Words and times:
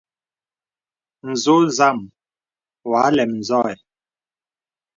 N̄zɔ̄ 1.31 1.61
zam 1.77 1.99
wɔ 2.89 2.95
à 3.07 3.09
lɛm 3.15 3.31
zɔ̄ 3.47 3.61
ɛ. 3.71 3.73